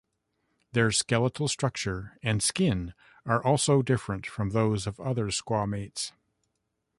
[0.71, 6.11] Their skeletal structure and skin are also different from those of other squamates.